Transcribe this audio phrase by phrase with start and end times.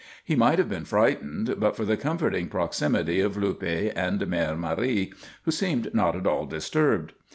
[0.25, 5.13] He might have been frightened but for the comforting proximity of Luppe and Mère Marie,
[5.43, 7.13] who seemed not at all disturbed.